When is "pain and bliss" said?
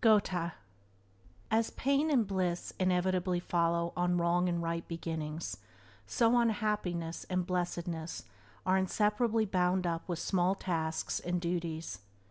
1.76-2.72